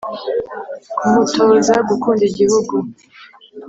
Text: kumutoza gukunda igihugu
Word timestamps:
kumutoza 0.97 1.75
gukunda 1.89 2.23
igihugu 2.29 2.75